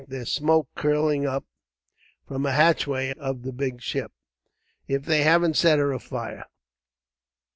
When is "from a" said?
2.27-2.51